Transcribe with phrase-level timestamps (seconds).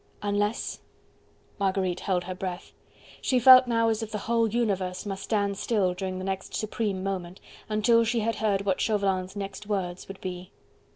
[0.23, 0.79] "Unless?..."
[1.59, 2.73] Marguerite held her breath.
[3.21, 7.03] She felt now as if the whole universe must stand still during the next supreme
[7.03, 7.39] moment,
[7.69, 10.49] until she had heard what Chauvelin's next words would be.